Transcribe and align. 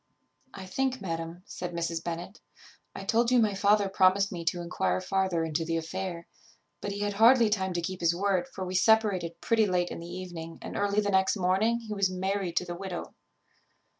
_"I 0.51 0.65
think, 0.65 0.99
madam," 0.99 1.43
said 1.45 1.73
Mrs. 1.73 2.03
Bennet, 2.03 2.41
"I 2.95 3.03
told 3.03 3.29
you 3.29 3.37
my 3.37 3.53
father 3.53 3.87
promised 3.87 4.31
me 4.31 4.43
to 4.45 4.59
enquire 4.59 4.99
farther 4.99 5.43
into 5.45 5.63
the 5.63 5.77
affair, 5.77 6.25
but 6.81 6.91
he 6.91 7.01
had 7.01 7.13
hardly 7.13 7.51
time 7.51 7.71
to 7.73 7.81
keep 7.83 7.99
his 7.99 8.15
word; 8.15 8.47
for 8.47 8.65
we 8.65 8.73
separated 8.73 9.39
pretty 9.41 9.67
late 9.67 9.91
in 9.91 9.99
the 9.99 10.07
evening 10.07 10.57
and 10.59 10.75
early 10.75 11.01
the 11.01 11.11
next 11.11 11.37
morning 11.37 11.81
he 11.81 11.93
was 11.93 12.09
married 12.09 12.57
to 12.57 12.65
the 12.65 12.73
widow. 12.73 13.13